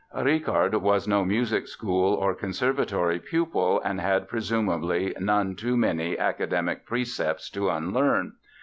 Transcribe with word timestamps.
Richard 0.19 0.73
was 0.77 1.07
no 1.07 1.23
music 1.23 1.67
school 1.67 2.15
or 2.15 2.33
conservatory 2.33 3.19
pupil, 3.19 3.79
and 3.85 4.01
had 4.01 4.27
presumably 4.27 5.13
none 5.19 5.55
too 5.55 5.77
many 5.77 6.17
academic 6.17 6.87
precepts 6.87 7.51
to 7.51 7.69
unlearn. 7.69 8.33